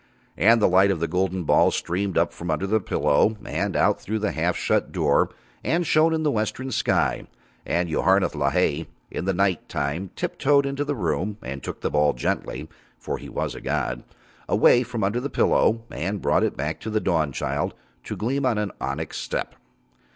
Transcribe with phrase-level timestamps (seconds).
[0.35, 4.01] And the light of the golden ball streamed up from under the pillow and out
[4.01, 5.29] through the half shut door
[5.63, 7.27] and shone in the western sky,
[7.67, 11.91] and Yoharneth Lahai in the night time tip toed into the room, and took the
[11.91, 12.67] ball gently
[12.97, 14.01] (for he was a god)
[14.49, 17.75] away from under the pillow and brought it back to the Dawnchild
[18.05, 19.53] to gleam on an onyx step.